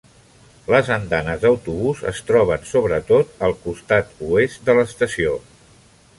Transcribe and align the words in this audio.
Les 0.75 0.87
andanes 0.95 1.43
d'autobús 1.43 2.01
es 2.13 2.21
troben 2.31 2.65
sobretot 2.71 3.37
al 3.49 3.55
costat 3.67 4.19
oest 4.31 4.67
de 4.71 4.79
l'estació. 4.81 5.39